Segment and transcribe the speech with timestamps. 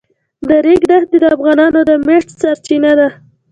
[0.47, 3.07] د ریګ دښتې د افغانانو د معیشت سرچینه ده.